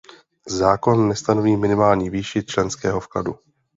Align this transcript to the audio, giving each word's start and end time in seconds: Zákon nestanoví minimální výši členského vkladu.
Zákon 0.47 1.07
nestanoví 1.09 1.57
minimální 1.57 2.09
výši 2.09 2.43
členského 2.43 2.99
vkladu. 2.99 3.39